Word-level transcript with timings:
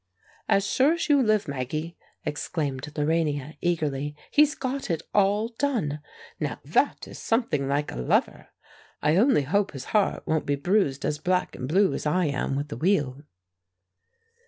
"As 0.49 0.65
sure 0.65 0.93
as 0.93 1.09
you 1.09 1.21
live, 1.21 1.47
Maggie," 1.47 1.95
exclaimed 2.25 2.91
Lorania, 2.95 3.55
eagerly, 3.61 4.15
"he's 4.31 4.55
got 4.55 4.89
it 4.89 5.03
all 5.13 5.49
done! 5.59 5.99
Now 6.39 6.59
that 6.65 7.07
is 7.07 7.19
something 7.19 7.67
like 7.67 7.91
a 7.91 7.95
lover. 7.97 8.47
I 9.03 9.15
only 9.15 9.43
hope 9.43 9.73
his 9.73 9.85
heart 9.93 10.25
won't 10.25 10.47
be 10.47 10.55
bruised 10.55 11.05
as 11.05 11.19
black 11.19 11.53
and 11.55 11.69
blue 11.69 11.93
as 11.93 12.07
I 12.07 12.25
am 12.25 12.55
with 12.55 12.69
the 12.69 12.77
wheel!" 12.77 13.21